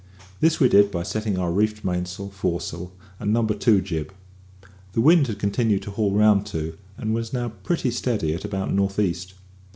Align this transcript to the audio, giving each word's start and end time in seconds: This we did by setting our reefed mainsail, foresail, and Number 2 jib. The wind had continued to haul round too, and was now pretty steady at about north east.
This 0.39 0.59
we 0.59 0.67
did 0.67 0.89
by 0.89 1.03
setting 1.03 1.37
our 1.37 1.51
reefed 1.51 1.83
mainsail, 1.85 2.29
foresail, 2.31 2.91
and 3.19 3.31
Number 3.31 3.53
2 3.53 3.81
jib. 3.81 4.11
The 4.93 5.01
wind 5.01 5.27
had 5.27 5.37
continued 5.37 5.83
to 5.83 5.91
haul 5.91 6.11
round 6.13 6.47
too, 6.47 6.75
and 6.97 7.13
was 7.13 7.33
now 7.33 7.49
pretty 7.49 7.91
steady 7.91 8.33
at 8.33 8.43
about 8.43 8.73
north 8.73 8.97
east. 8.97 9.35